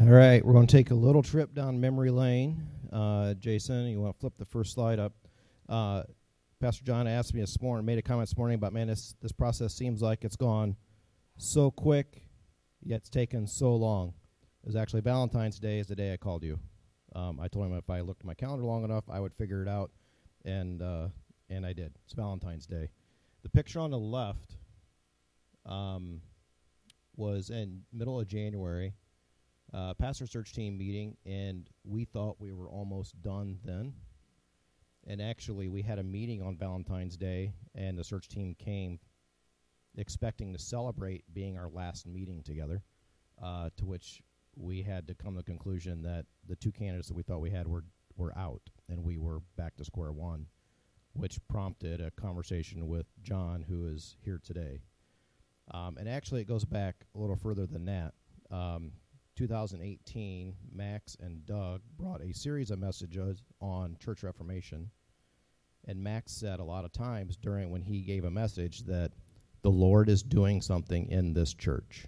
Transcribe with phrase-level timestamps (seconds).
[0.00, 2.68] All right, we're going to take a little trip down memory lane.
[2.92, 5.12] Uh, Jason, you want to flip the first slide up?
[5.68, 6.04] Uh,
[6.60, 9.32] Pastor John asked me this morning, made a comment this morning about, man, this, this
[9.32, 10.76] process seems like it's gone
[11.36, 12.22] so quick,
[12.80, 14.14] yet it's taken so long.
[14.62, 16.60] It was actually Valentine's Day is the day I called you.
[17.16, 19.62] Um, I told him if I looked at my calendar long enough, I would figure
[19.62, 19.90] it out,
[20.44, 21.08] and uh,
[21.50, 21.92] and I did.
[22.04, 22.90] It's Valentine's Day.
[23.42, 24.58] The picture on the left
[25.66, 26.20] um,
[27.16, 28.92] was in middle of January,
[29.74, 33.92] uh, pastor search team meeting, and we thought we were almost done then.
[35.06, 38.98] And actually, we had a meeting on Valentine's Day, and the search team came
[39.96, 42.82] expecting to celebrate being our last meeting together,
[43.42, 44.22] uh, to which
[44.56, 47.50] we had to come to the conclusion that the two candidates that we thought we
[47.50, 47.84] had were,
[48.16, 50.46] were out, and we were back to square one,
[51.14, 54.80] which prompted a conversation with John, who is here today.
[55.72, 58.14] Um, and actually, it goes back a little further than that.
[58.50, 58.92] Um,
[59.38, 64.90] 2018, Max and Doug brought a series of messages on church reformation.
[65.86, 69.12] And Max said a lot of times during when he gave a message that
[69.62, 72.06] the Lord is doing something in this church.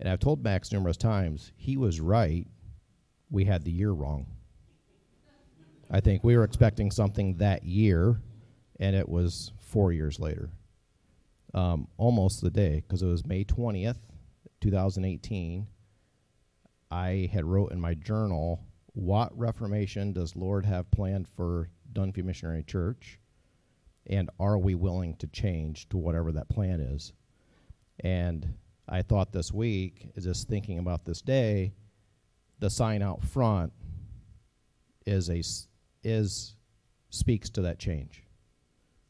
[0.00, 2.48] And I've told Max numerous times, he was right.
[3.30, 4.26] We had the year wrong.
[5.88, 8.20] I think we were expecting something that year,
[8.80, 10.50] and it was four years later.
[11.54, 13.98] Um, almost the day, because it was May 20th,
[14.60, 15.68] 2018.
[16.90, 22.62] I had wrote in my journal, what reformation does Lord have planned for Dunfee Missionary
[22.62, 23.18] Church?
[24.06, 27.12] And are we willing to change to whatever that plan is?
[28.00, 28.54] And
[28.88, 31.74] I thought this week, just thinking about this day,
[32.58, 33.72] the sign out front
[35.06, 35.42] is a
[36.02, 36.54] is
[37.10, 38.24] speaks to that change.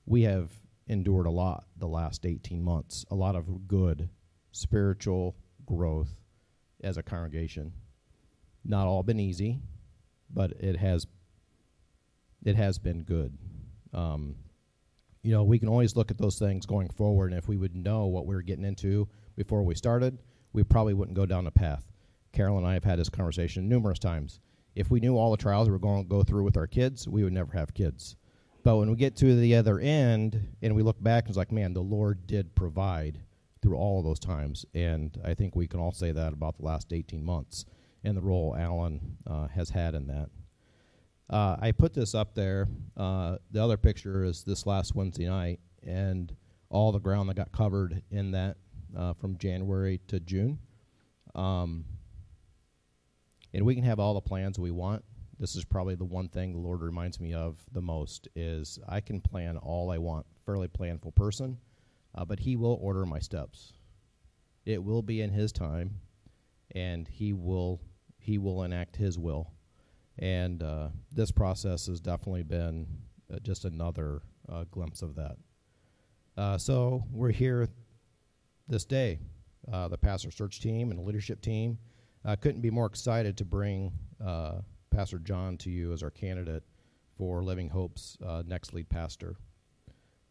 [0.07, 0.51] We have
[0.87, 4.09] endured a lot the last 18 months, a lot of good
[4.53, 6.18] spiritual growth
[6.83, 7.73] as a congregation.
[8.65, 9.61] Not all been easy,
[10.31, 11.07] but it has
[12.45, 13.37] it has been good.
[13.93, 14.37] Um,
[15.23, 17.75] you know, we can always look at those things going forward, and if we would
[17.75, 20.19] know what we were getting into before we started,
[20.53, 21.85] we probably wouldn't go down the path.
[22.33, 24.41] Carol and I have had this conversation numerous times.
[24.75, 27.09] If we knew all the trials we were going to go through with our kids,
[27.09, 28.17] we would never have kids.
[28.63, 31.73] But when we get to the other end and we look back, it's like, man,
[31.73, 33.19] the Lord did provide
[33.61, 34.65] through all of those times.
[34.75, 37.65] And I think we can all say that about the last 18 months
[38.05, 40.31] and the role Alan uh, has had in that.
[41.31, 42.69] Uh, I put this up there.
[42.97, 46.35] Uh, the other picture is this last Wednesday night, and
[46.71, 48.57] all the ground that got covered in that
[48.97, 50.59] uh, from January to June.
[51.35, 51.85] Um,
[53.53, 55.05] and we can have all the plans we want.
[55.39, 59.01] This is probably the one thing the Lord reminds me of the most is I
[59.01, 60.27] can plan all I want.
[60.45, 61.59] Fairly planful person,
[62.15, 63.73] uh, but He will order my steps.
[64.65, 66.01] It will be in His time,
[66.75, 67.81] and He will
[68.19, 69.53] He will enact His will.
[70.19, 72.87] And uh, this process has definitely been
[73.33, 75.37] uh, just another uh, glimpse of that.
[76.37, 77.69] Uh, so we're here
[78.69, 79.19] this day.
[79.73, 81.79] Uh, the pastor search team and the leadership team
[82.25, 83.93] uh, couldn't be more excited to bring
[84.91, 86.65] Pastor John to you as our candidate
[87.17, 89.37] for Living Hope's next lead pastor.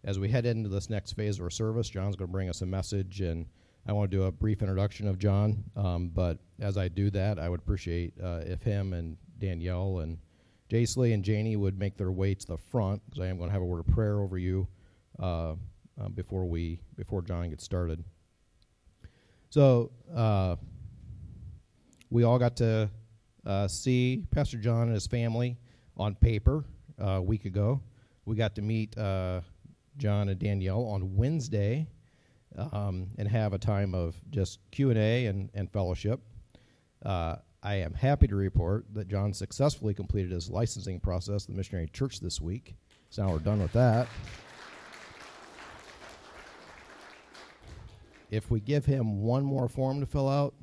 [0.03, 2.61] As we head into this next phase of our service, John's going to bring us
[2.61, 3.45] a message and
[3.87, 7.39] I want to do a brief introduction of John, um, but as I do that,
[7.39, 10.17] I would appreciate uh, if him and Danielle and
[10.69, 13.53] Jaisley and Janie would make their way to the front because I am going to
[13.53, 14.67] have a word of prayer over you
[15.19, 15.53] uh,
[16.01, 18.03] uh, before we before John gets started.
[19.49, 20.57] So uh,
[22.09, 22.89] we all got to
[23.45, 25.55] uh, see Pastor John and his family
[25.95, 26.65] on paper
[27.01, 27.79] uh, a week ago.
[28.25, 28.97] We got to meet
[29.97, 31.87] John and Danielle on Wednesday
[32.71, 36.21] um, and have a time of just Q and and fellowship.
[37.63, 41.89] I am happy to report that John successfully completed his licensing process at the Missionary
[41.91, 42.75] Church this week.
[43.09, 44.07] So now we're done with that.
[48.29, 50.53] If we give him one more form to fill out,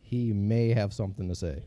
[0.00, 1.64] he may have something to say.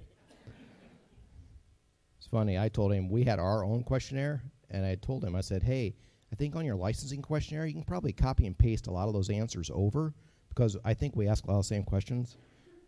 [2.17, 4.43] It's funny, I told him we had our own questionnaire,
[4.75, 5.95] and I told him, I said, hey,
[6.31, 9.13] I think on your licensing questionnaire, you can probably copy and paste a lot of
[9.13, 10.13] those answers over
[10.49, 12.37] because I think we ask a lot of the same questions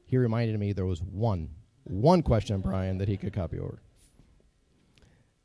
[0.07, 1.49] he reminded me there was one,
[1.83, 3.81] one question, Brian, that he could copy over.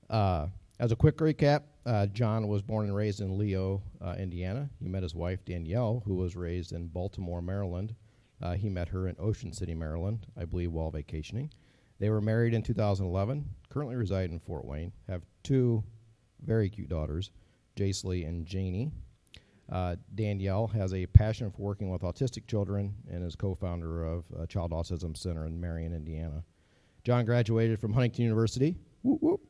[0.09, 0.47] Uh,
[0.79, 4.71] as a quick recap, uh, John was born and raised in Leo, uh, Indiana.
[4.79, 7.95] He met his wife, Danielle, who was raised in Baltimore, Maryland.
[8.41, 11.51] Uh, he met her in Ocean City, Maryland, I believe, while vacationing.
[11.99, 15.83] They were married in 2011, currently reside in Fort Wayne, have two
[16.45, 17.31] very cute daughters,
[17.77, 18.91] Jaisley and Janie.
[19.71, 24.25] Uh, Danielle has a passion for working with autistic children and is co founder of
[24.39, 26.45] a Child Autism Center in Marion, Indiana.
[27.05, 29.41] John graduated from Huntington University whoop, whoop,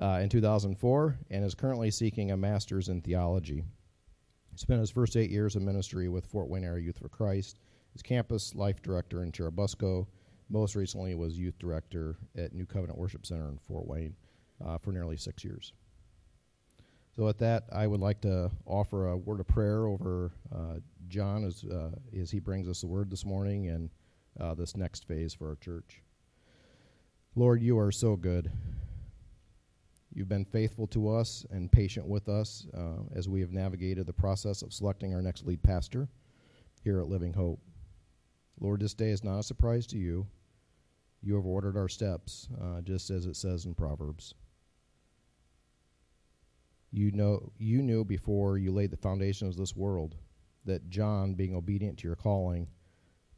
[0.00, 3.64] uh, in 2004 and is currently seeking a master's in theology.
[4.50, 7.58] He spent his first eight years of ministry with Fort Wayne Area Youth for Christ,
[7.94, 10.06] as campus life director in Churubusco.
[10.48, 14.14] Most recently, was youth director at New Covenant Worship Center in Fort Wayne
[14.64, 15.72] uh, for nearly six years.
[17.14, 21.44] So, with that, I would like to offer a word of prayer over uh, John
[21.44, 23.90] as, uh, as he brings us the word this morning and
[24.38, 26.02] uh, this next phase for our church.
[27.34, 28.50] Lord, you are so good.
[30.12, 34.12] You've been faithful to us and patient with us uh, as we have navigated the
[34.12, 36.08] process of selecting our next lead pastor
[36.82, 37.60] here at Living Hope.
[38.60, 40.26] Lord, this day is not a surprise to you.
[41.22, 44.34] You have ordered our steps, uh, just as it says in Proverbs.
[46.90, 50.16] You know, you knew before you laid the foundations of this world
[50.64, 52.68] that John, being obedient to your calling,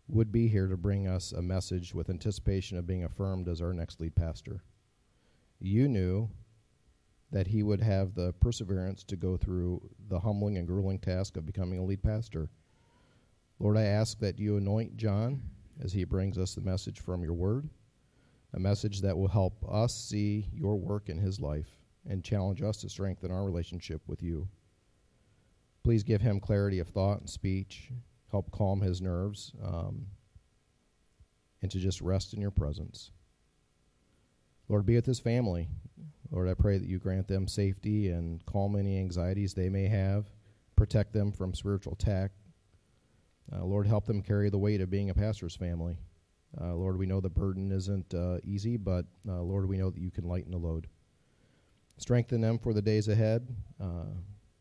[0.09, 3.73] would be here to bring us a message with anticipation of being affirmed as our
[3.73, 4.63] next lead pastor.
[5.61, 6.31] You knew
[7.31, 11.45] that he would have the perseverance to go through the humbling and grueling task of
[11.45, 12.49] becoming a lead pastor.
[13.59, 15.43] Lord, I ask that you anoint John
[15.83, 17.69] as he brings us the message from your word,
[18.55, 21.79] a message that will help us see your work in his life
[22.09, 24.49] and challenge us to strengthen our relationship with you.
[25.85, 27.91] Please give him clarity of thought and speech,
[28.31, 30.07] help calm his nerves, um,
[31.63, 33.11] and to just rest in your presence.
[34.69, 35.69] Lord, be with his family.
[36.31, 40.27] Lord, I pray that you grant them safety and calm any anxieties they may have,
[40.77, 42.33] protect them from spiritual attack.
[43.51, 45.97] Uh, Lord, help them carry the weight of being a pastor's family.
[46.61, 50.01] Uh, Lord, we know the burden isn't uh, easy, but uh, Lord, we know that
[50.01, 50.87] you can lighten the load.
[51.99, 53.47] Strengthen them for the days ahead,
[53.81, 54.15] uh,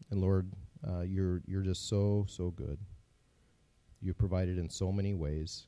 [0.10, 0.52] and Lord,
[0.88, 2.80] uh, you're you're just so so good.
[4.02, 5.68] You've provided in so many ways,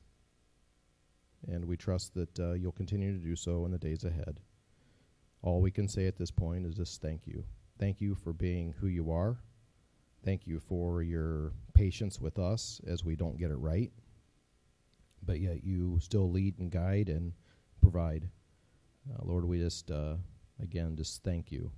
[1.47, 4.39] and we trust that you'll continue to do so in the days ahead.
[5.41, 7.43] All we can say at this point is just thank you.
[7.79, 9.37] Thank you for being who you are.
[10.25, 13.91] Thank you for your patience with us as we don't get it right.
[15.25, 17.31] But yet you still lead and guide and
[17.81, 18.27] provide.
[19.09, 20.15] Uh, Lord, we just, uh,
[20.61, 21.71] again, just thank you.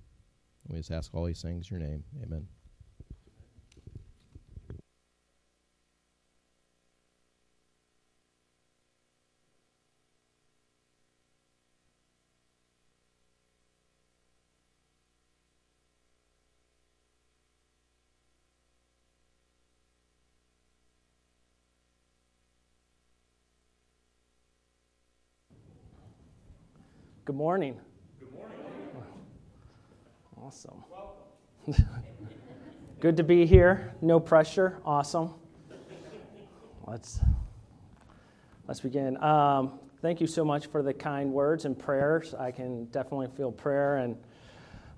[0.68, 2.04] We just ask all these things in your name.
[2.24, 2.48] Amen.
[27.25, 27.80] Good morning.
[30.51, 30.83] Awesome.
[33.00, 33.95] Good to be here.
[34.01, 34.81] No pressure.
[34.83, 35.33] Awesome.
[36.86, 37.21] Let's
[38.68, 39.15] let's begin.
[39.24, 42.33] Um, thank you so much for the kind words and prayers.
[42.33, 44.18] I can definitely feel prayer, and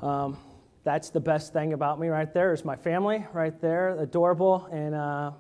[0.02, 0.40] um,
[0.84, 4.96] that's the best thing about me right there is my family right there, adorable, and
[4.96, 5.34] uh,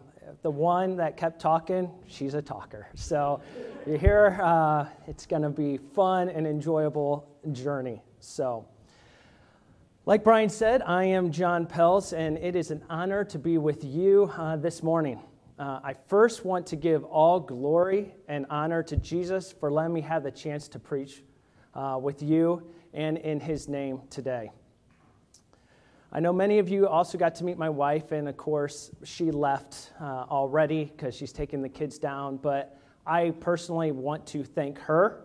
[0.43, 2.87] the one that kept talking, she's a talker.
[2.93, 3.41] So
[3.87, 8.03] you hear, uh, it's going to be fun and enjoyable journey.
[8.19, 8.67] So,
[10.05, 13.85] like Brian said, I am John Pels, and it is an honor to be with
[13.85, 15.17] you uh, this morning.
[15.57, 20.01] Uh, I first want to give all glory and honor to Jesus for letting me
[20.01, 21.23] have the chance to preach
[21.73, 24.51] uh, with you and in his name today.
[26.11, 29.31] I know many of you also got to meet my wife, and of course, she
[29.31, 32.35] left uh, already because she's taking the kids down.
[32.35, 35.21] But I personally want to thank her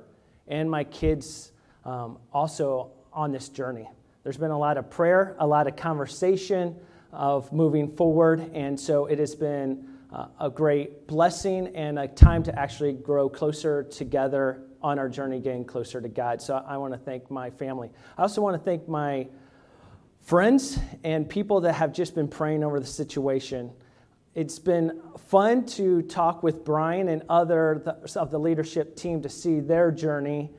[0.47, 1.51] and my kids
[1.85, 3.89] um, also on this journey.
[4.25, 6.77] There's been a lot of prayer, a lot of conversation
[7.13, 12.43] of moving forward, and so it has been uh, a great blessing and a time
[12.43, 16.41] to actually grow closer together on our journey getting closer to God.
[16.41, 17.91] So I want to thank my family.
[18.17, 19.29] I also want to thank my
[20.21, 23.71] friends and people that have just been praying over the situation.
[24.35, 27.83] It's been fun to talk with Brian and other
[28.15, 30.51] of the leadership team to see their journey,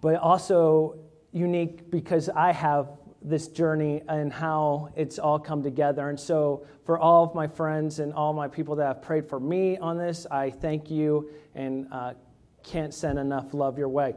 [0.00, 0.98] but also
[1.34, 2.88] unique because I have
[3.20, 6.08] this journey and how it's all come together.
[6.08, 9.40] And so, for all of my friends and all my people that have prayed for
[9.40, 12.12] me on this, I thank you and uh,
[12.62, 14.14] can't send enough love your way.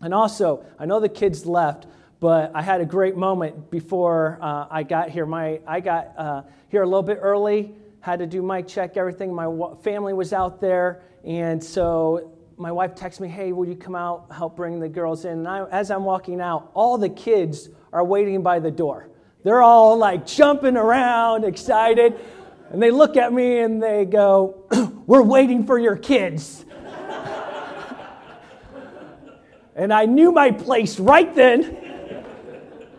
[0.00, 1.86] And also, I know the kids left,
[2.20, 5.24] but I had a great moment before uh, I got here.
[5.24, 9.32] My, I got uh, here a little bit early, had to do mic check, everything.
[9.32, 9.48] My
[9.82, 14.26] family was out there, and so my wife texts me, Hey, will you come out,
[14.30, 15.32] help bring the girls in?
[15.32, 19.08] And I, as I'm walking out, all the kids are waiting by the door.
[19.42, 22.18] They're all like jumping around, excited.
[22.70, 24.66] And they look at me and they go,
[25.06, 26.64] We're waiting for your kids.
[29.76, 31.80] and I knew my place right then.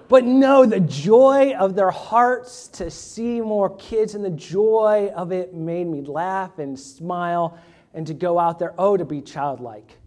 [0.07, 5.31] But no, the joy of their hearts to see more kids and the joy of
[5.31, 7.57] it made me laugh and smile
[7.95, 9.97] and to go out there, oh, to be childlike.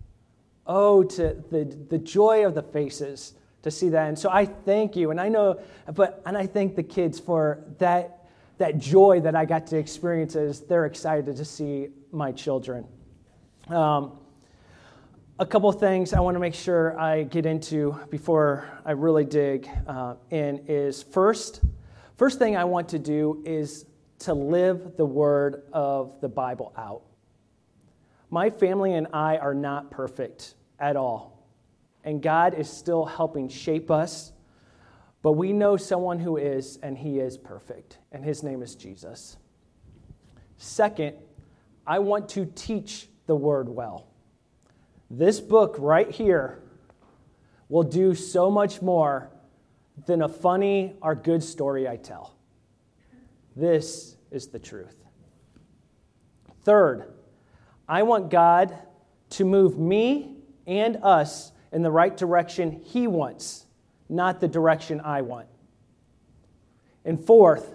[0.67, 4.09] Oh, to the, the joy of the faces to see that.
[4.09, 5.11] And so I thank you.
[5.11, 5.61] And I know,
[5.95, 8.29] but, and I thank the kids for that,
[8.59, 12.87] that joy that I got to experience as they're excited to see my children.
[13.69, 14.19] Um,
[15.39, 19.69] a couple things I want to make sure I get into before I really dig
[19.87, 21.63] uh, in is first,
[22.17, 23.87] first thing I want to do is
[24.21, 27.03] to live the word of the Bible out.
[28.31, 31.47] My family and I are not perfect at all,
[32.05, 34.33] and God is still helping shape us.
[35.21, 39.37] But we know someone who is, and he is perfect, and his name is Jesus.
[40.59, 41.17] Second,
[41.87, 44.07] I want to teach the word well.
[45.11, 46.63] This book right here
[47.69, 49.31] will do so much more
[50.07, 52.35] than a funny or good story I tell.
[53.57, 54.97] This is the truth.
[56.63, 57.13] Third,
[57.89, 58.77] I want God
[59.31, 63.67] to move me and us in the right direction He wants,
[64.09, 65.47] not the direction I want.
[67.05, 67.75] And fourth,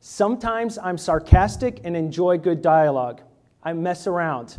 [0.00, 3.20] sometimes I'm sarcastic and enjoy good dialogue.
[3.62, 4.58] I mess around.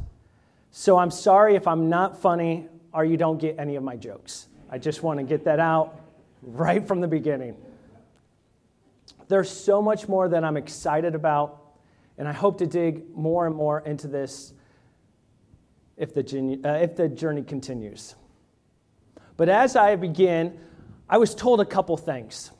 [0.71, 4.47] So I'm sorry if I'm not funny or you don't get any of my jokes.
[4.69, 5.99] I just want to get that out
[6.41, 7.55] right from the beginning.
[9.27, 11.61] There's so much more that I'm excited about,
[12.17, 14.53] and I hope to dig more and more into this
[15.99, 18.15] if the, uh, if the journey continues.
[19.37, 20.57] But as I begin,
[21.09, 22.51] I was told a couple things.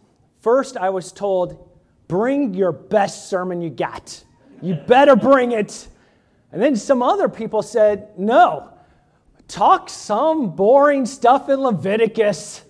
[0.41, 1.69] First, I was told,
[2.08, 4.24] bring your best sermon you got.
[4.62, 5.88] You better bring it.
[6.51, 8.72] And then some other people said, no,
[9.48, 12.63] talk some boring stuff in Leviticus.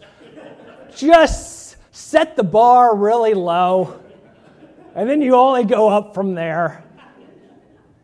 [0.95, 3.99] Just set the bar really low.
[4.95, 6.83] And then you only go up from there.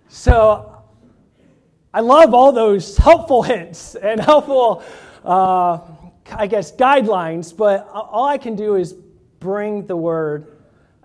[0.08, 0.75] So
[1.96, 4.84] I love all those helpful hints and helpful,
[5.24, 5.80] uh,
[6.30, 8.92] I guess, guidelines, but all I can do is
[9.40, 10.58] bring the word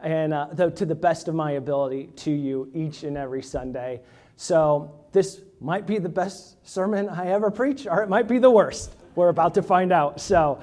[0.02, 4.00] and uh, the, to the best of my ability to you each and every Sunday.
[4.34, 8.50] So this might be the best sermon I ever preach, or it might be the
[8.50, 8.92] worst.
[9.14, 10.20] We're about to find out.
[10.20, 10.60] So,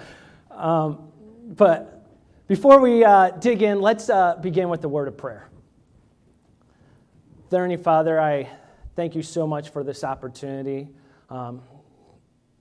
[0.51, 1.10] um,
[1.55, 2.05] but
[2.50, 5.48] before we uh, dig in, let's uh, begin with the word of prayer.
[7.50, 8.50] Heavenly Father, I
[8.98, 10.89] thank you so much for this opportunity
[11.30, 11.62] um,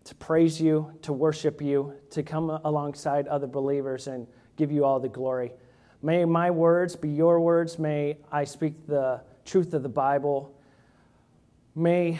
[0.05, 4.27] to praise you, to worship you, to come alongside other believers and
[4.57, 5.51] give you all the glory.
[6.03, 7.79] May my words be your words.
[7.79, 10.53] May I speak the truth of the Bible
[11.75, 12.19] May,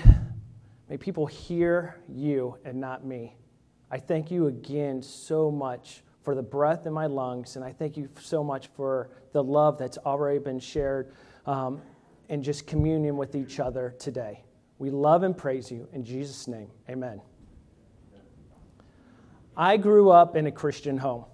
[0.91, 3.35] may people hear you and not me.
[3.91, 7.97] I thank you again so much for the breath in my lungs, and I thank
[7.97, 11.13] you so much for the love that's already been shared
[11.47, 11.81] um,
[12.29, 14.45] and just communion with each other today.
[14.79, 15.89] We love and praise you.
[15.93, 17.21] In Jesus' name, amen.
[19.57, 21.25] I grew up in a Christian home.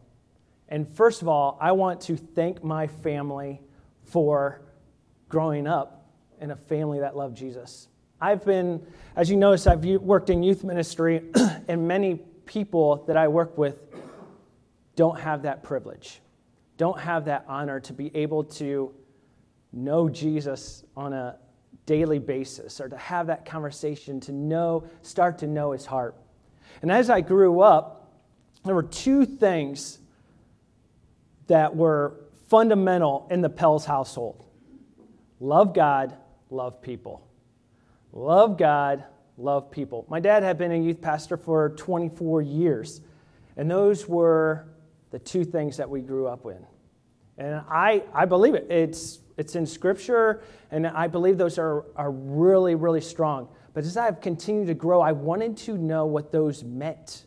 [0.68, 3.60] And first of all, I want to thank my family
[4.04, 4.62] for
[5.28, 6.06] growing up
[6.40, 7.88] in a family that loved Jesus.
[8.20, 11.22] I've been, as you notice, I've worked in youth ministry,
[11.68, 13.76] and many people that I work with
[14.94, 16.20] don't have that privilege,
[16.76, 18.94] don't have that honor to be able to
[19.72, 21.36] know Jesus on a
[21.86, 26.16] daily basis or to have that conversation, to know, start to know his heart.
[26.80, 28.12] And as I grew up,
[28.64, 29.98] there were two things
[31.48, 32.14] that were
[32.48, 34.44] fundamental in the Pels household
[35.40, 36.16] love God,
[36.50, 37.26] love people.
[38.12, 39.04] Love God,
[39.36, 40.06] love people.
[40.08, 43.00] My dad had been a youth pastor for 24 years,
[43.56, 44.68] and those were
[45.10, 46.62] the two things that we grew up with.
[47.38, 48.70] And I, I believe it.
[48.70, 53.48] It's, it's in Scripture, and I believe those are, are really, really strong.
[53.74, 57.24] But as I've continued to grow, I wanted to know what those meant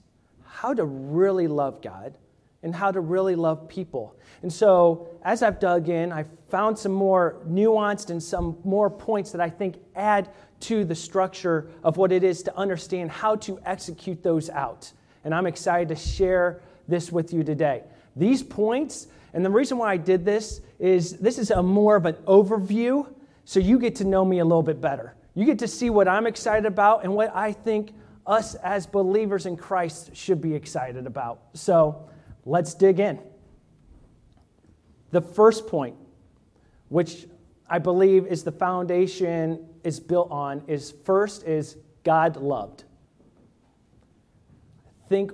[0.56, 2.18] how to really love God
[2.64, 4.16] and how to really love people.
[4.42, 9.32] And so, as I've dug in, I've found some more nuanced and some more points
[9.34, 10.30] that I think add
[10.62, 14.92] to the structure of what it is to understand how to execute those out.
[15.26, 17.84] And I'm excited to share this with you today.
[18.16, 22.06] These points, and the reason why I did this is this is a more of
[22.06, 23.06] an overview,
[23.44, 25.14] so you get to know me a little bit better.
[25.34, 27.94] You get to see what I'm excited about and what I think
[28.26, 31.42] us as believers in Christ should be excited about.
[31.54, 32.10] So
[32.46, 33.20] let's dig in.
[35.12, 35.98] The first point,
[36.88, 37.28] which
[37.70, 41.76] I believe is the foundation is built on, is first is
[42.06, 42.86] God loved.
[45.10, 45.34] Think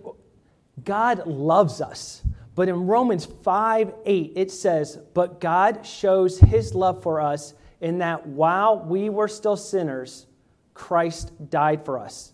[0.84, 2.24] God loves us.
[2.54, 8.00] But in Romans 5 8, it says, But God shows his love for us in
[8.00, 10.28] that while we were still sinners,
[10.74, 12.34] Christ died for us.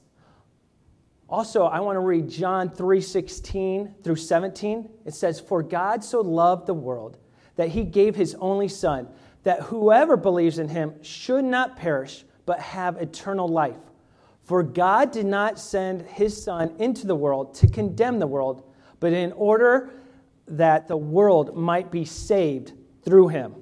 [1.29, 4.89] Also, I want to read John 3 16 through 17.
[5.05, 7.17] It says, For God so loved the world
[7.57, 9.07] that he gave his only Son,
[9.43, 13.77] that whoever believes in him should not perish, but have eternal life.
[14.43, 18.63] For God did not send his Son into the world to condemn the world,
[19.01, 19.91] but in order
[20.47, 22.73] that the world might be saved
[23.03, 23.55] through him.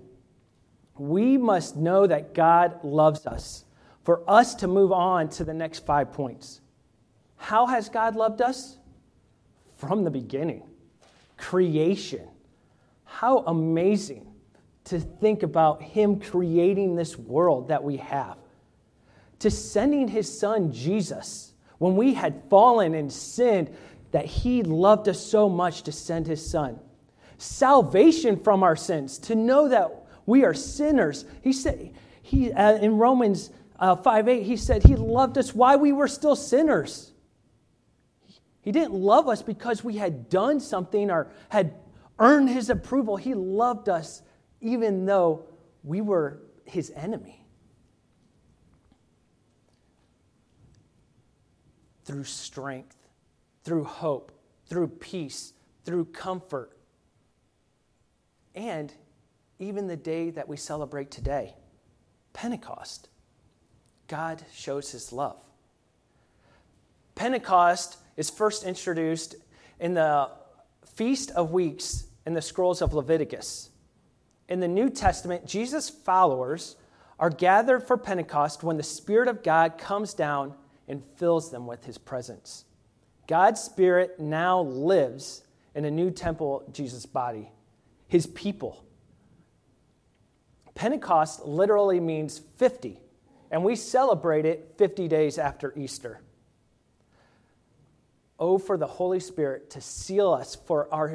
[0.97, 3.65] We must know that God loves us
[4.03, 6.61] for us to move on to the next five points.
[7.37, 8.77] How has God loved us?
[9.75, 10.63] From the beginning,
[11.37, 12.27] creation.
[13.03, 14.25] How amazing
[14.85, 18.37] to think about Him creating this world that we have
[19.39, 23.75] to sending his son Jesus when we had fallen and sinned
[24.15, 26.79] that he loved us so much to send his son.
[27.37, 29.91] Salvation from our sins, to know that
[30.25, 31.25] we are sinners.
[31.41, 31.91] He said,
[32.21, 36.07] he, uh, in Romans uh, 5 8, he said he loved us while we were
[36.07, 37.11] still sinners.
[38.61, 41.73] He didn't love us because we had done something or had
[42.17, 43.17] earned his approval.
[43.17, 44.21] He loved us
[44.61, 45.43] even though
[45.83, 47.45] we were his enemy.
[52.05, 52.95] through strength,
[53.65, 54.31] through hope,
[54.67, 55.53] through peace,
[55.83, 56.71] through comfort,
[58.53, 58.93] and
[59.59, 61.55] even the day that we celebrate today,
[62.31, 63.09] Pentecost.
[64.07, 65.37] God shows his love.
[67.15, 69.35] Pentecost is first introduced
[69.79, 70.29] in the
[70.85, 73.71] Feast of Weeks in the scrolls of Leviticus.
[74.47, 76.75] In the New Testament, Jesus' followers
[77.19, 80.53] are gathered for Pentecost when the Spirit of God comes down
[80.87, 82.65] and fills them with his presence.
[83.27, 87.51] God's Spirit now lives in a new temple, Jesus' body,
[88.07, 88.83] his people.
[90.73, 92.99] Pentecost literally means 50,
[93.51, 96.21] and we celebrate it 50 days after Easter.
[98.37, 101.09] Oh, for the Holy Spirit to seal us for our,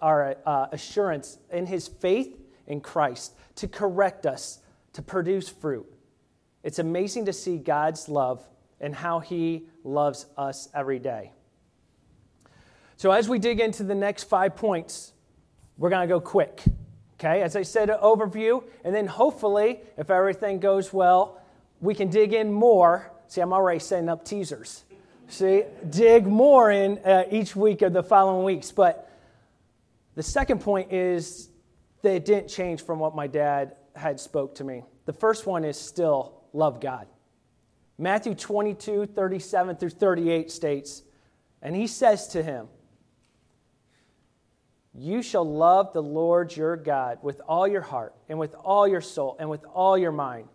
[0.00, 4.60] our uh, assurance in his faith in Christ, to correct us,
[4.94, 5.86] to produce fruit.
[6.62, 8.42] It's amazing to see God's love
[8.80, 11.32] and how He loves us every day.
[13.02, 15.12] So, as we dig into the next five points,
[15.76, 16.62] we're going to go quick.
[17.14, 21.42] Okay, as I said, an overview, and then hopefully, if everything goes well,
[21.80, 23.10] we can dig in more.
[23.26, 24.84] See, I'm already setting up teasers.
[25.26, 28.70] See, dig more in uh, each week of the following weeks.
[28.70, 29.10] But
[30.14, 31.48] the second point is
[32.02, 34.84] that it didn't change from what my dad had spoke to me.
[35.06, 37.08] The first one is still love God.
[37.98, 41.02] Matthew 22, 37 through 38 states,
[41.62, 42.68] and he says to him,
[44.94, 49.00] You shall love the Lord your God with all your heart, and with all your
[49.00, 50.48] soul, and with all your mind.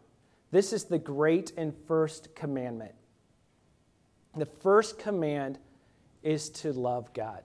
[0.51, 2.93] This is the great and first commandment.
[4.35, 5.57] The first command
[6.21, 7.41] is to love God.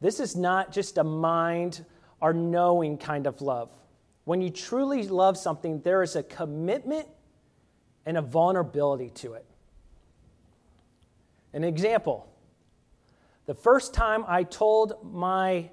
[0.00, 1.84] This is not just a mind
[2.20, 3.70] or knowing kind of love.
[4.24, 7.08] When you truly love something, there is a commitment
[8.06, 9.44] and a vulnerability to it.
[11.52, 12.31] An example
[13.46, 15.70] the first time I told my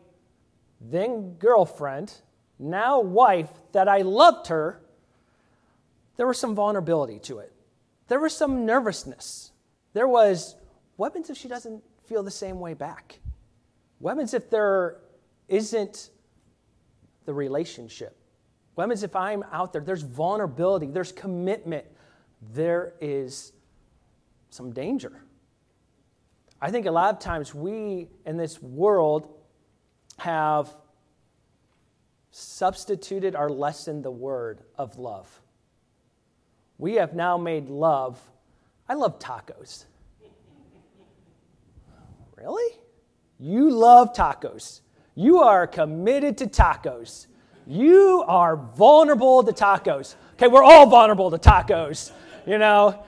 [0.82, 2.14] then girlfriend,
[2.58, 4.82] now wife, that I loved her,
[6.18, 7.54] there was some vulnerability to it.
[8.08, 9.52] There was some nervousness.
[9.94, 10.56] There was,
[10.96, 13.20] what happens if she doesn't feel the same way back?
[14.00, 14.98] What happens if there
[15.48, 16.10] isn't
[17.26, 18.18] the relationship?
[18.76, 19.82] What happens if I'm out there?
[19.82, 21.86] There's vulnerability, there's commitment,
[22.54, 23.52] there is
[24.50, 25.22] some danger.
[26.62, 29.34] I think a lot of times we in this world
[30.18, 30.74] have
[32.32, 35.42] substituted our lesson the word of love.
[36.78, 38.20] We have now made love.
[38.88, 39.86] I love tacos.
[42.36, 42.78] really?
[43.40, 44.82] You love tacos.
[45.16, 47.28] You are committed to tacos.
[47.68, 50.16] You are vulnerable to tacos.
[50.34, 52.12] Okay, we're all vulnerable to tacos
[52.50, 53.04] you know.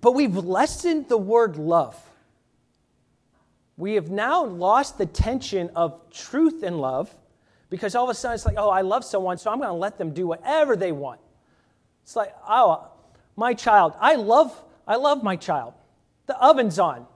[0.00, 1.96] But we've lessened the word love.
[3.76, 7.14] We have now lost the tension of truth and love
[7.70, 9.74] because all of a sudden it's like, oh, I love someone, so I'm going to
[9.74, 11.20] let them do whatever they want.
[12.02, 12.88] It's like, oh,
[13.36, 14.52] my child, I love,
[14.86, 15.74] I love my child.
[16.26, 17.06] The oven's on.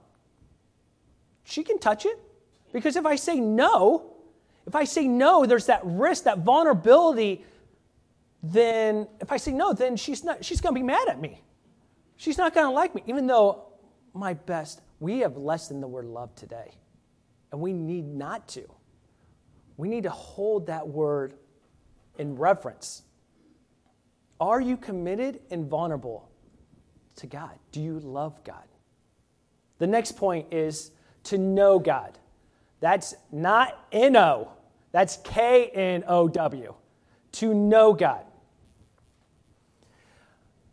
[1.43, 2.19] She can touch it
[2.73, 4.13] because if I say no,
[4.67, 7.45] If I say no, there's that risk, that vulnerability.
[8.43, 10.43] Then, if I say no, then she's not.
[10.43, 11.41] She's going to be mad at me.
[12.17, 13.63] She's not going to like me, even though
[14.13, 14.81] my best.
[14.99, 16.71] We have less than the word love today,
[17.51, 18.63] and we need not to.
[19.77, 21.35] We need to hold that word
[22.17, 23.03] in reverence.
[24.39, 26.29] Are you committed and vulnerable
[27.17, 27.51] to God?
[27.71, 28.63] Do you love God?
[29.79, 30.91] The next point is
[31.25, 32.17] to know God.
[32.79, 34.51] That's not N O,
[34.91, 36.73] that's K N O W.
[37.33, 38.25] To know God.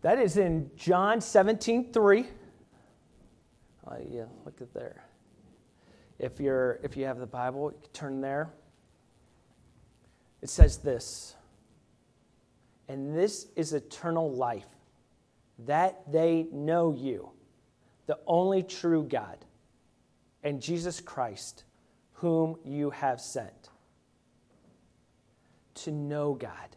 [0.02, 2.26] That is in John 17 3.
[3.94, 5.04] Uh, yeah, look at there.
[6.18, 8.50] If, you're, if you have the Bible, you turn there.
[10.42, 11.36] It says this
[12.88, 14.66] And this is eternal life,
[15.66, 17.30] that they know you,
[18.06, 19.38] the only true God,
[20.42, 21.64] and Jesus Christ,
[22.14, 23.70] whom you have sent.
[25.76, 26.76] To know God,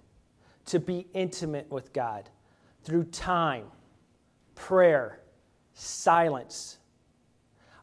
[0.67, 2.29] to be intimate with God
[2.83, 3.65] through time,
[4.55, 5.19] prayer,
[5.73, 6.77] silence.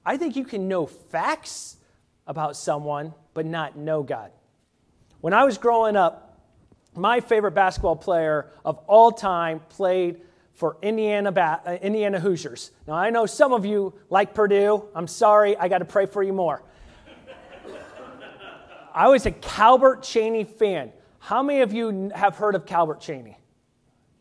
[0.05, 1.77] I think you can know facts
[2.27, 4.31] about someone, but not know God.
[5.21, 6.39] When I was growing up,
[6.95, 10.21] my favorite basketball player of all time played
[10.53, 12.71] for Indiana, uh, Indiana Hoosiers.
[12.87, 14.85] Now, I know some of you like Purdue.
[14.95, 16.63] I'm sorry, I got to pray for you more.
[18.95, 20.93] I was a Calbert Cheaney fan.
[21.19, 23.35] How many of you have heard of Calbert Cheaney?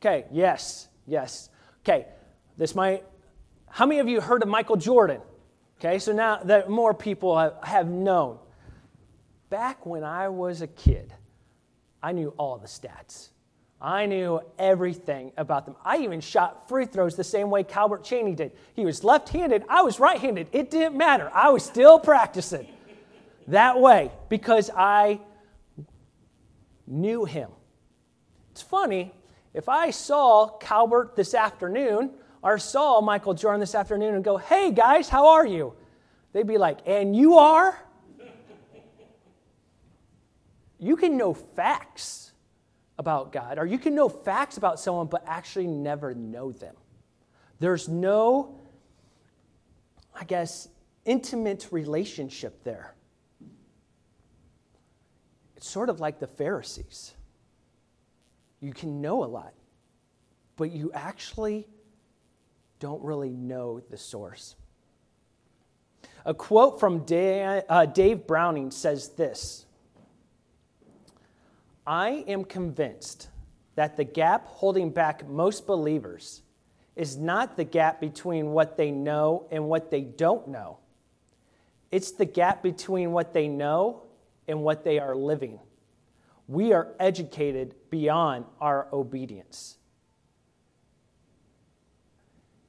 [0.02, 1.50] Okay, yes, yes.
[1.82, 2.08] Okay,
[2.58, 3.04] this might.
[3.70, 5.22] How many of you heard of Michael Jordan?
[5.84, 8.38] Okay, so now that more people have, known
[9.50, 11.14] back when I was a kid,
[12.02, 13.30] I knew all the stats.
[13.82, 15.76] I knew everything about them.
[15.84, 18.54] I even shot free throws the same way Calbert Cheaney did.
[18.76, 20.48] He was left handed, I was right handed.
[20.54, 21.30] It didn't matter.
[21.34, 22.66] I was still practicing
[23.48, 25.20] that way because I
[26.88, 27.50] knew him.
[28.52, 29.14] It's funny,
[29.54, 32.12] if I saw Calbert this afternoon
[32.44, 35.74] or saw Michael Jordan this afternoon and go, hey guys, how are you?
[36.34, 37.80] They'd be like, and you are?
[40.78, 42.34] you can know facts
[42.98, 46.76] about God, or you can know facts about someone, but actually never know them.
[47.60, 48.60] There's no,
[50.14, 50.68] I guess,
[51.06, 52.94] intimate relationship there.
[55.56, 57.14] It's sort of like the Pharisees.
[58.60, 59.54] You can know a lot,
[60.58, 61.68] but you actually
[62.84, 64.58] don't really know the source.
[66.26, 69.66] A quote from uh, Dave Browning says this
[71.88, 73.30] I am convinced
[73.76, 76.42] that the gap holding back most believers
[76.98, 80.80] is not the gap between what they know and what they don't know.
[81.90, 84.04] It's the gap between what they know
[84.50, 85.58] and what they are living.
[86.50, 89.78] We are educated beyond our obedience.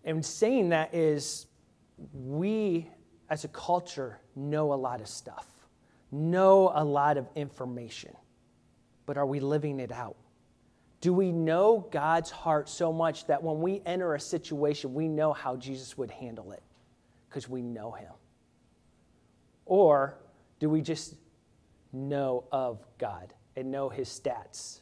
[0.05, 1.47] And saying that is,
[2.13, 2.91] we
[3.31, 5.47] as a culture know a lot of stuff,
[6.13, 8.15] know a lot of information
[9.07, 10.17] but are we living it out?
[11.01, 15.33] Do we know God's heart so much that when we enter a situation, we know
[15.33, 16.63] how Jesus would handle it
[17.29, 18.13] because we know him?
[19.67, 20.19] Or
[20.61, 21.17] do we just
[21.93, 24.81] know of God and know his stats?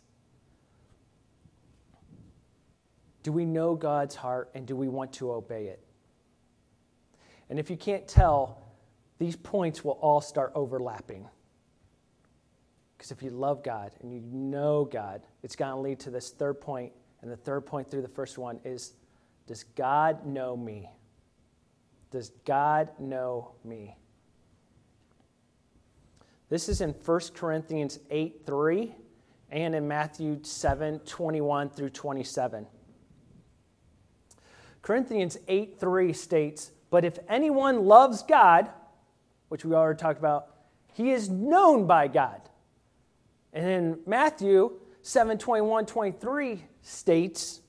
[3.22, 5.84] Do we know God's heart and do we want to obey it?
[7.48, 8.62] And if you can't tell,
[9.18, 11.28] these points will all start overlapping.
[12.96, 16.30] Because if you love God and you know God, it's going to lead to this
[16.30, 16.92] third point.
[17.20, 18.94] And the third point through the first one is
[19.46, 20.88] Does God know me?
[22.10, 23.96] Does God know me?
[26.48, 28.94] This is in 1 Corinthians 8 3
[29.50, 32.66] and in Matthew 7 21 through 27.
[34.82, 38.68] Corinthians 8 3 states, But if anyone loves God,
[39.48, 40.48] which we already talked about,
[40.92, 42.40] he is known by God.
[43.52, 47.60] And then Matthew 7 21 23 states,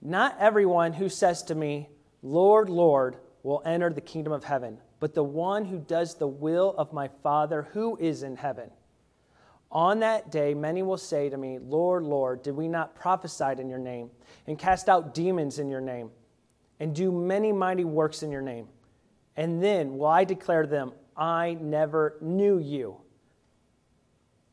[0.00, 1.88] Not everyone who says to me,
[2.22, 6.74] Lord, Lord, will enter the kingdom of heaven, but the one who does the will
[6.76, 8.70] of my Father who is in heaven.
[9.72, 13.68] On that day, many will say to me, Lord, Lord, did we not prophesy in
[13.68, 14.10] your name,
[14.46, 16.10] and cast out demons in your name,
[16.80, 18.66] and do many mighty works in your name?
[19.36, 22.96] And then will I declare to them, I never knew you.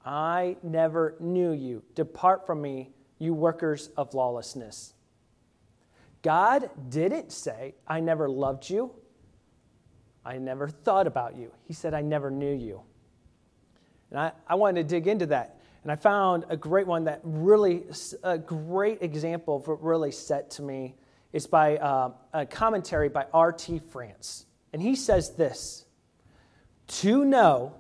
[0.06, 1.84] I never knew you.
[1.96, 4.94] Depart from me, you workers of lawlessness.
[6.22, 8.92] God didn't say, I never loved you.
[10.24, 11.52] I never thought about you.
[11.66, 12.82] He said, I never knew you.
[14.12, 15.58] And I, I wanted to dig into that.
[15.84, 17.84] And I found a great one that really,
[18.24, 20.96] a great example of what really set to me
[21.34, 23.80] is by uh, a commentary by R.T.
[23.90, 24.46] France.
[24.74, 25.86] And he says this
[26.88, 27.76] To know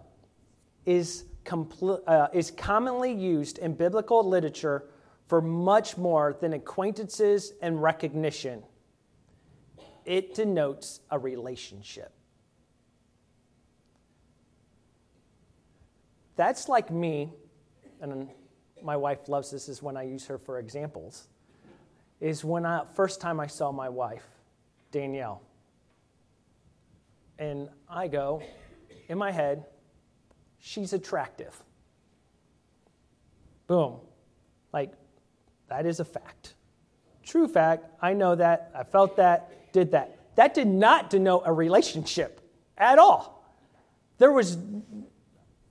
[0.85, 4.85] is, compl- uh, is commonly used in biblical literature
[5.27, 8.63] for much more than acquaintances and recognition.
[10.05, 12.13] It denotes a relationship.
[16.37, 17.33] That's like me,
[17.99, 18.29] and
[18.81, 21.27] my wife loves this, is when I use her for examples,
[22.21, 24.23] is when I first time I saw my wife,
[24.91, 25.41] Danielle.
[27.39, 28.41] And I go,
[29.09, 29.65] in my head,
[30.59, 31.55] she's attractive.
[33.67, 33.97] Boom.
[34.71, 34.93] Like,
[35.69, 36.53] that is a fact.
[37.23, 37.85] True fact.
[38.01, 38.71] I know that.
[38.73, 40.17] I felt that, did that.
[40.35, 42.41] That did not denote a relationship
[42.77, 43.43] at all.
[44.17, 44.57] There was,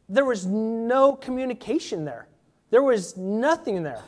[0.09, 2.29] there was no communication there,
[2.71, 4.03] there was nothing there.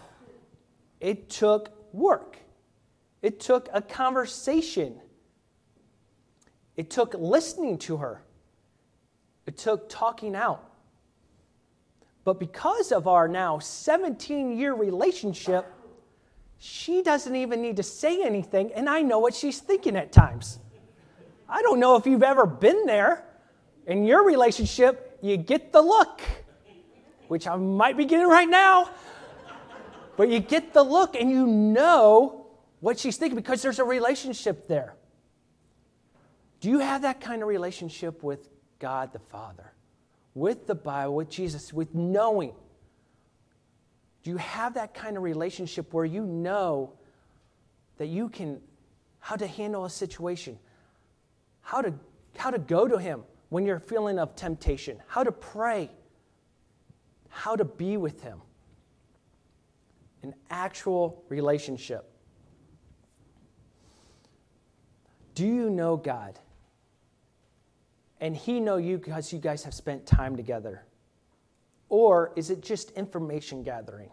[1.01, 2.39] It took work,
[3.23, 5.01] it took a conversation,
[6.77, 8.23] it took listening to her,
[9.47, 10.65] it took talking out.
[12.25, 15.67] But because of our now 17 year relationship,
[16.59, 20.59] she doesn't even need to say anything, and I know what she's thinking at times.
[21.49, 23.25] I don't know if you've ever been there.
[23.87, 26.21] In your relationship, you get the look,
[27.29, 28.91] which I might be getting right now,
[30.17, 32.47] but you get the look and you know
[32.81, 34.95] what she's thinking because there's a relationship there.
[36.61, 39.73] Do you have that kind of relationship with God the Father,
[40.35, 42.53] with the Bible, with Jesus, with knowing?
[44.23, 46.93] Do you have that kind of relationship where you know
[47.99, 48.61] that you can,
[49.21, 50.59] how to handle a situation,
[51.61, 51.95] how to,
[52.37, 55.91] how to go to Him when you're feeling of temptation, how to pray,
[57.29, 58.41] how to be with Him?
[60.23, 62.11] An actual relationship.
[65.35, 66.39] Do you know God?
[68.21, 70.85] And He know you because you guys have spent time together.
[71.89, 74.11] Or is it just information gathering?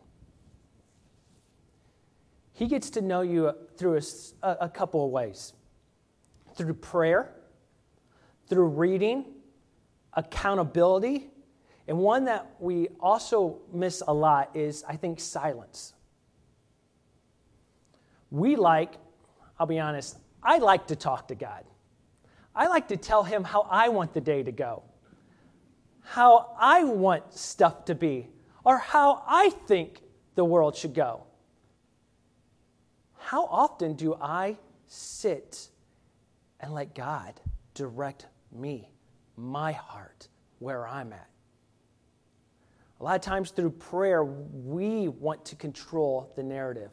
[2.54, 4.00] He gets to know you through
[4.42, 5.54] a, a couple of ways
[6.56, 7.35] through prayer,
[8.48, 9.26] through reading,
[10.14, 11.30] accountability,
[11.88, 15.94] and one that we also miss a lot is, I think, silence.
[18.32, 18.94] We like,
[19.60, 21.64] I'll be honest, I like to talk to God.
[22.56, 24.84] I like to tell Him how I want the day to go
[26.06, 28.28] how I want stuff to be
[28.64, 30.02] or how I think
[30.36, 31.24] the world should go.
[33.18, 35.70] How often do I sit
[36.60, 37.34] and let God
[37.74, 38.90] direct me,
[39.38, 40.28] my heart,
[40.60, 41.30] where I'm at?
[43.00, 46.92] A lot of times through prayer, we want to control the narrative.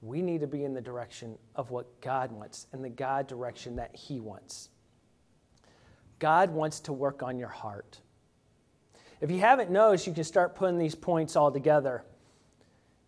[0.00, 3.76] We need to be in the direction of what God wants and the God direction
[3.76, 4.68] that He wants.
[6.18, 8.00] God wants to work on your heart.
[9.20, 12.04] If you haven't noticed, you can start putting these points all together.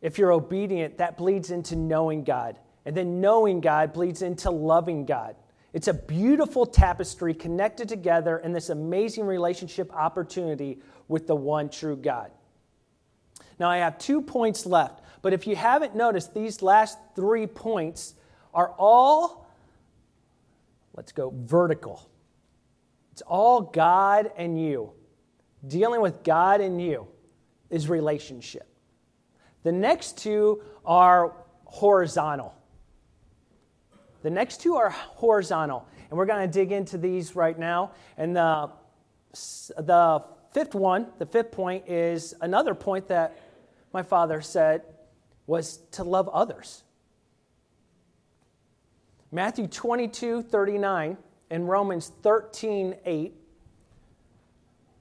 [0.01, 2.59] If you're obedient, that bleeds into knowing God.
[2.85, 5.37] And then knowing God bleeds into loving God.
[5.73, 11.97] It's a beautiful tapestry connected together in this amazing relationship opportunity with the one true
[11.97, 12.31] God.
[13.59, 18.15] Now, I have two points left, but if you haven't noticed, these last three points
[18.55, 19.51] are all,
[20.97, 22.09] let's go, vertical.
[23.13, 24.93] It's all God and you.
[25.67, 27.09] Dealing with God and you
[27.69, 28.67] is relationship.
[29.65, 32.55] The next two are horizontal.
[34.23, 37.93] The next two are horizontal, and we're going to dig into these right now.
[38.17, 38.71] And the,
[39.77, 43.39] the fifth one, the fifth point, is another point that
[43.93, 44.83] my father said
[45.47, 46.83] was to love others.
[49.31, 51.17] Matthew 22 39
[51.51, 53.35] in Romans 13 8,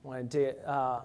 [0.03, 1.01] I want to uh,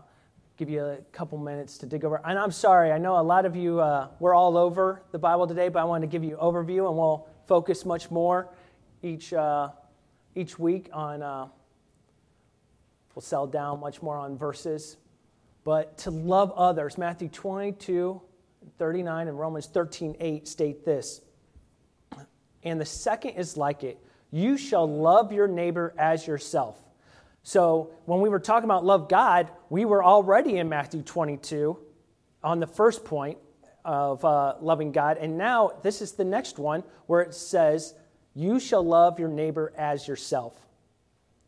[0.57, 2.21] give you a couple minutes to dig over.
[2.25, 5.47] And I'm sorry, I know a lot of you, uh, we're all over the Bible
[5.47, 8.49] today, but I want to give you overview and we'll focus much more
[9.03, 9.69] each, uh,
[10.35, 11.49] each week on, uh,
[13.15, 14.97] we'll sell down much more on verses.
[15.65, 18.21] But to love others, Matthew 22
[18.79, 21.21] 39 and Romans 13 8 state this.
[22.63, 23.99] And the second is like it
[24.31, 26.81] you shall love your neighbor as yourself.
[27.43, 31.77] So, when we were talking about love God, we were already in Matthew 22
[32.43, 33.39] on the first point
[33.85, 35.19] of uh, loving God.
[35.19, 37.95] And now, this is the next one where it says,
[38.35, 40.55] You shall love your neighbor as yourself.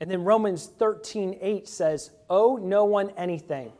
[0.00, 3.72] And then Romans 13, 8 says, Owe no one anything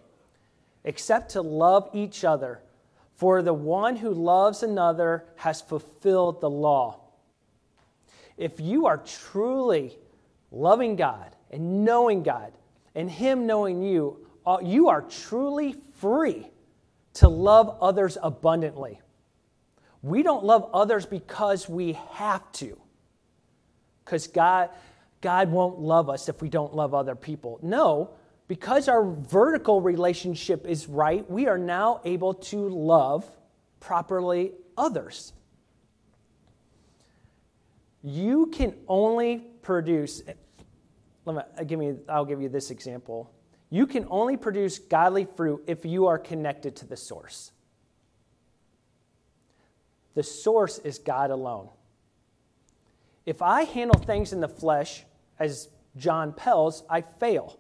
[0.85, 2.61] except to love each other,
[3.17, 7.01] for the one who loves another has fulfilled the law.
[8.37, 9.97] If you are truly
[10.51, 12.53] loving God and knowing God,
[12.95, 16.47] and Him knowing you, uh, you are truly free
[17.15, 19.01] to love others abundantly.
[20.03, 22.79] We don't love others because we have to,
[24.05, 24.71] because God,
[25.21, 27.59] God won't love us if we don't love other people.
[27.63, 28.11] No,
[28.47, 33.31] because our vertical relationship is right, we are now able to love
[33.81, 35.33] properly others.
[38.03, 40.23] You can only produce,
[41.25, 43.34] let me, give me, I'll give you this example.
[43.75, 47.51] You can only produce godly fruit if you are connected to the source.
[50.15, 51.71] The source is God alone.
[53.27, 55.03] If I handle things in the flesh
[55.41, 57.59] as John Pells, I fail.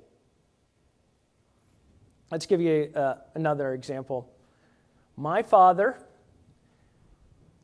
[2.30, 4.32] Let's give you uh, another example.
[5.16, 5.98] My father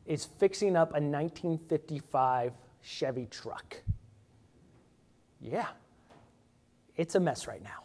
[0.05, 3.77] is fixing up a 1955 Chevy truck.
[5.39, 5.67] Yeah,
[6.97, 7.80] it's a mess right now.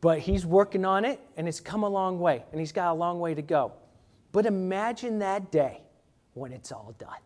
[0.00, 2.94] But he's working on it and it's come a long way and he's got a
[2.94, 3.72] long way to go.
[4.32, 5.82] But imagine that day
[6.34, 7.18] when it's all done.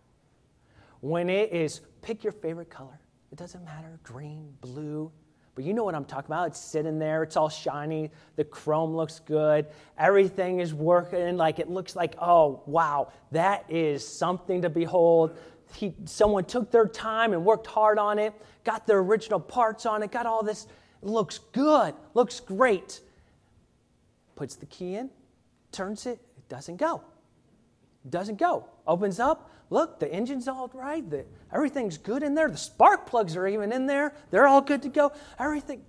[1.01, 2.99] When it is, pick your favorite color.
[3.31, 5.13] It doesn't matter, green, blue,
[5.55, 6.49] but you know what I'm talking about.
[6.49, 9.67] It's sitting there, it's all shiny, the chrome looks good,
[9.99, 15.37] everything is working like it looks like, oh, wow, that is something to behold.
[15.75, 18.35] He, someone took their time and worked hard on it,
[18.65, 20.67] got the original parts on it, got all this.
[21.05, 23.01] Looks good, looks great.
[24.37, 25.11] Puts the key in,
[25.71, 27.03] turns it, it doesn't go.
[28.09, 28.67] Doesn't go.
[28.87, 33.37] Opens up, look, the engine's all right, the, everything's good in there, the spark plugs
[33.37, 35.13] are even in there, they're all good to go.
[35.39, 35.83] Everything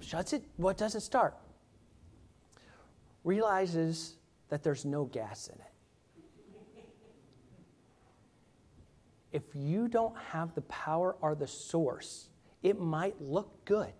[0.00, 1.36] shuts it, what doesn't start?
[3.24, 4.14] Realizes
[4.48, 5.72] that there's no gas in it.
[9.32, 12.30] If you don't have the power or the source,
[12.62, 13.92] it might look good,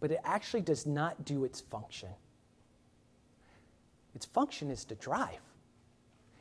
[0.00, 2.08] but it actually does not do its function.
[4.14, 5.40] Its function is to drive.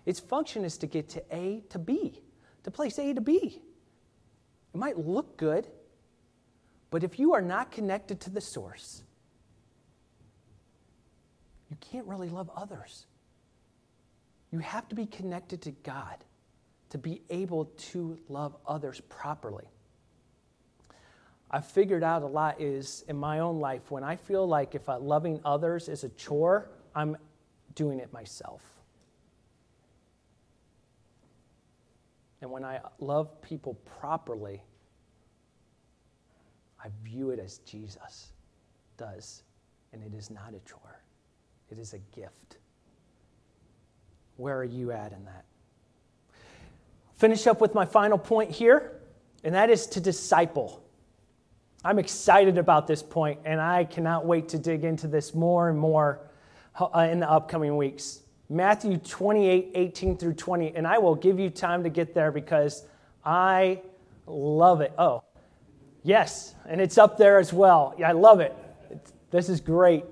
[0.05, 2.21] Its function is to get to A to B,
[2.63, 3.61] to place A to B.
[4.73, 5.67] It might look good,
[6.89, 9.03] but if you are not connected to the source,
[11.69, 13.05] you can't really love others.
[14.51, 16.23] You have to be connected to God
[16.89, 19.69] to be able to love others properly.
[21.51, 24.87] I've figured out a lot is in my own life when I feel like if
[24.87, 27.17] loving others is a chore, I'm
[27.75, 28.61] doing it myself.
[32.41, 34.63] And when I love people properly,
[36.83, 38.31] I view it as Jesus
[38.97, 39.43] does.
[39.91, 41.01] And it is not a chore,
[41.71, 42.57] it is a gift.
[44.37, 45.43] Where are you at in that?
[47.15, 49.01] Finish up with my final point here,
[49.43, 50.78] and that is to disciple.
[51.83, 55.79] I'm excited about this point, and I cannot wait to dig into this more and
[55.79, 56.19] more
[56.79, 58.21] uh, in the upcoming weeks.
[58.49, 60.75] Matthew 28 18 through 20.
[60.75, 62.85] And I will give you time to get there because
[63.23, 63.81] I
[64.25, 64.91] love it.
[64.97, 65.23] Oh,
[66.03, 66.55] yes.
[66.67, 67.93] And it's up there as well.
[67.97, 68.55] Yeah, I love it.
[69.31, 70.03] This is great.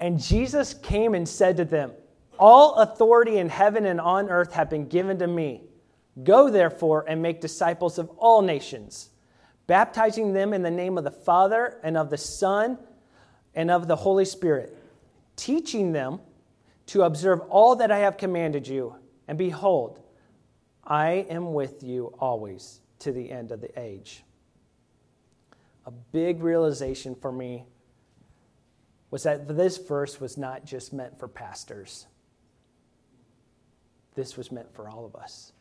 [0.00, 1.92] And Jesus came and said to them,
[2.38, 5.62] All authority in heaven and on earth have been given to me.
[6.22, 9.10] Go therefore and make disciples of all nations,
[9.68, 12.78] baptizing them in the name of the Father and of the Son
[13.54, 14.76] and of the Holy Spirit,
[15.36, 16.18] teaching them
[16.86, 18.96] to observe all that I have commanded you.
[19.28, 20.00] And behold,
[20.82, 24.24] I am with you always to the end of the age.
[25.86, 27.64] A big realization for me
[29.10, 32.06] was that this verse was not just meant for pastors,
[34.14, 35.52] this was meant for all of us.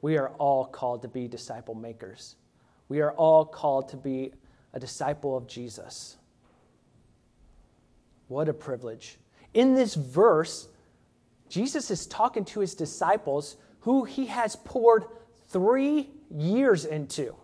[0.00, 2.36] We are all called to be disciple makers.
[2.88, 4.32] We are all called to be
[4.72, 6.16] a disciple of Jesus.
[8.28, 9.18] What a privilege
[9.54, 10.68] in this verse,
[11.48, 15.04] Jesus is talking to his disciples who he has poured
[15.48, 17.34] three years into.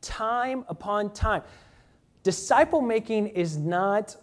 [0.00, 1.42] Time upon time.
[2.24, 4.16] Disciple making is not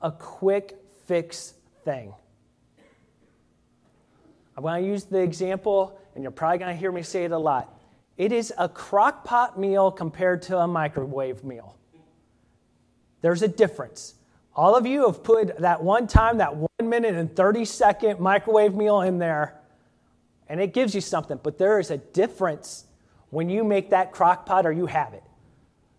[0.00, 1.54] a quick fix
[1.84, 2.12] thing.
[4.56, 7.32] I'm going to use the example, and you're probably going to hear me say it
[7.32, 7.73] a lot.
[8.16, 11.76] It is a crock pot meal compared to a microwave meal.
[13.20, 14.14] There's a difference.
[14.54, 18.74] All of you have put that one time, that one minute and 30 second microwave
[18.74, 19.60] meal in there,
[20.48, 21.40] and it gives you something.
[21.42, 22.84] But there is a difference
[23.30, 25.24] when you make that crock pot or you have it.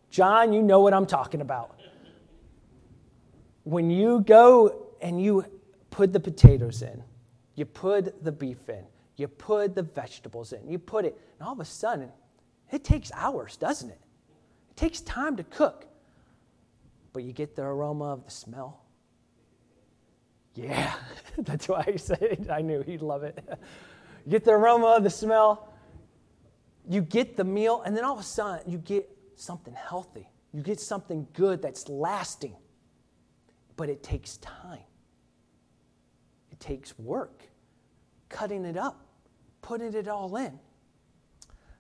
[0.10, 1.78] John, you know what I'm talking about.
[3.64, 5.46] When you go and you
[5.90, 7.04] put the potatoes in,
[7.56, 8.84] you put the beef in,
[9.18, 12.12] you put the vegetables in, you put it, and all of a sudden,
[12.72, 14.02] it takes hours, doesn't it?
[14.72, 15.86] It takes time to cook.
[17.14, 18.84] But you get the aroma of the smell.
[20.54, 20.94] Yeah,
[21.38, 23.38] that's why I said I knew he'd love it.
[24.26, 25.74] You get the aroma of the smell,
[26.90, 30.28] you get the meal, and then all of a sudden you get something healthy.
[30.54, 32.56] You get something good that's lasting.
[33.76, 34.80] But it takes time,
[36.50, 37.44] it takes work,
[38.30, 39.05] cutting it up,
[39.66, 40.60] putting it all in.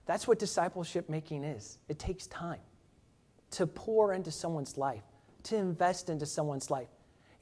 [0.08, 1.78] That's what discipleship making is.
[1.88, 2.60] It takes time
[3.52, 5.04] to pour into someone's life,
[5.44, 6.88] to invest into someone's life,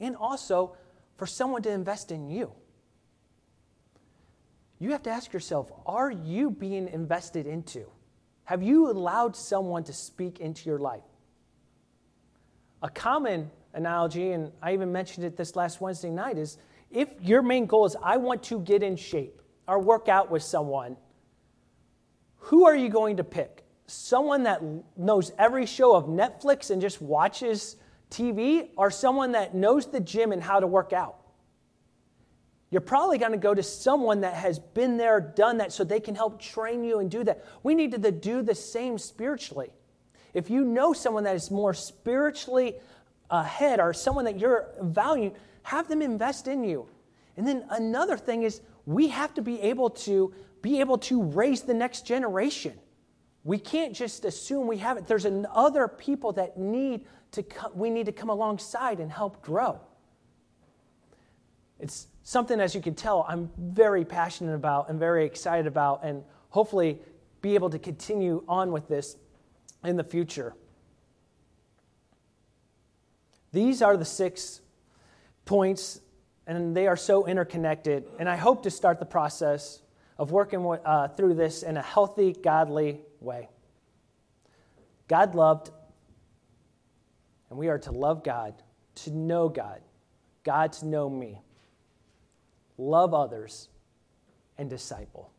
[0.02, 0.76] and also
[1.16, 2.52] for someone to invest in you.
[4.80, 7.86] You have to ask yourself are you being invested into?
[8.44, 11.08] Have you allowed someone to speak into your life?
[12.82, 16.58] A common analogy, and I even mentioned it this last Wednesday night, is
[16.92, 20.44] if your main goal is I want to get in shape or work out with
[20.44, 20.98] someone,
[22.38, 23.64] who are you going to pick?
[23.88, 24.62] Someone that
[24.98, 27.78] knows every show of Netflix and just watches
[28.10, 31.18] TV, or someone that knows the gym and how to work out?
[32.70, 36.00] You're probably going to go to someone that has been there, done that, so they
[36.00, 37.46] can help train you and do that.
[37.64, 39.72] We need to do the same spiritually.
[40.34, 42.76] If you know someone that is more spiritually
[43.30, 46.88] ahead or someone that you're valuing, have them invest in you.
[47.38, 51.64] And then another thing is we have to be able to be able to raise
[51.64, 52.74] the next generation.
[53.44, 55.08] We can't just assume we have it.
[55.08, 59.82] There's other people that need to come, we need to come alongside and help grow.
[61.80, 66.24] It's something, as you can tell, I'm very passionate about and very excited about, and
[66.50, 67.00] hopefully
[67.42, 69.18] be able to continue on with this
[69.84, 70.56] in the future.
[73.52, 74.62] These are the six
[75.44, 76.00] points,
[76.48, 78.06] and they are so interconnected.
[78.20, 79.82] And I hope to start the process
[80.18, 83.50] of working uh, through this in a healthy, godly way.
[85.08, 85.72] God loved,
[87.50, 88.56] and we are to love God,
[88.96, 89.82] to know God,
[90.44, 91.42] God to know me,
[92.78, 93.70] love others,
[94.58, 95.32] and disciple.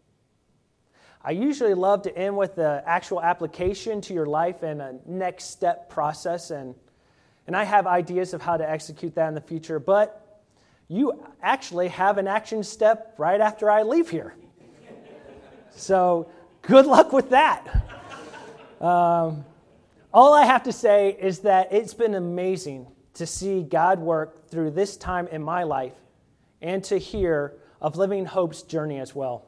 [1.22, 5.44] I usually love to end with the actual application to your life and a next
[5.44, 6.74] step process, and,
[7.46, 10.23] and I have ideas of how to execute that in the future, but
[10.88, 14.34] you actually have an action step right after I leave here.
[15.70, 16.30] So,
[16.62, 17.84] good luck with that.
[18.80, 19.44] Um,
[20.12, 24.70] all I have to say is that it's been amazing to see God work through
[24.70, 25.94] this time in my life
[26.60, 29.46] and to hear of Living Hope's journey as well.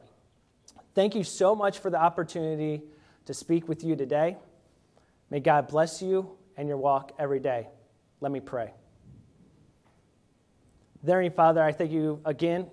[0.95, 2.81] Thank you so much for the opportunity
[3.25, 4.37] to speak with you today.
[5.29, 7.67] May God bless you and your walk every day.
[8.19, 8.73] Let me pray.
[11.05, 12.67] Dear Father, I thank you again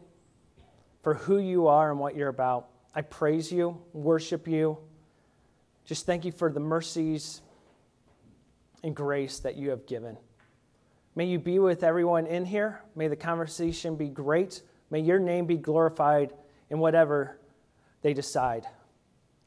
[1.02, 2.68] for who you are and what you're about.
[2.94, 4.78] I praise you, worship you.
[5.84, 7.42] Just thank you for the mercies
[8.82, 10.16] and grace that you have given.
[11.14, 12.80] May you be with everyone in here.
[12.96, 14.62] May the conversation be great.
[14.90, 16.32] May your name be glorified
[16.70, 17.38] in whatever
[18.02, 18.66] they decide.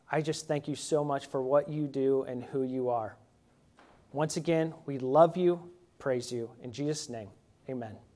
[0.10, 3.18] I just thank you so much for what you do and who you are.
[4.14, 5.70] Once again, we love you,
[6.00, 6.50] praise you.
[6.62, 7.30] In Jesus' name,
[7.70, 8.07] amen.